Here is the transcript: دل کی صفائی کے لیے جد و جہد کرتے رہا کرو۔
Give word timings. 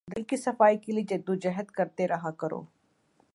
دل 0.15 0.23
کی 0.23 0.37
صفائی 0.37 0.77
کے 0.77 0.91
لیے 0.91 1.03
جد 1.03 1.29
و 1.29 1.35
جہد 1.35 1.71
کرتے 1.71 2.07
رہا 2.07 2.31
کرو۔ 2.31 2.61